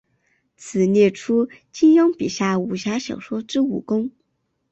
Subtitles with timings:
[0.57, 4.09] 此列出金庸笔下武侠小说之武功。